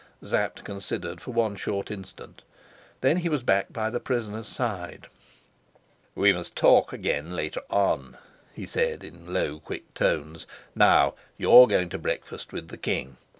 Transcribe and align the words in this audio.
Sapt 0.23 0.63
considered 0.63 1.21
for 1.21 1.29
one 1.29 1.55
short 1.55 1.91
instant; 1.91 2.41
then 3.01 3.17
he 3.17 3.29
was 3.29 3.43
back 3.43 3.71
by 3.71 3.91
the 3.91 3.99
prisoner's 3.99 4.47
side. 4.47 5.05
"We 6.15 6.33
must 6.33 6.55
talk 6.55 6.91
again 6.91 7.35
later 7.35 7.61
on," 7.69 8.17
he 8.51 8.65
said, 8.65 9.03
in 9.03 9.31
low 9.31 9.59
quick 9.59 9.93
tones. 9.93 10.47
"Now 10.73 11.13
you're 11.37 11.67
going 11.67 11.89
to 11.89 11.99
breakfast 11.99 12.51
with 12.51 12.69
the 12.69 12.77
king. 12.79 13.17